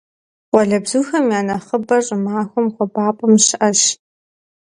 Къуалэбзухэм 0.49 1.25
я 1.39 1.41
нэхъыбэр 1.47 2.01
щӀымахуэм 2.05 2.67
хуабапӀэм 2.73 3.33
щыӀэщ. 3.45 3.81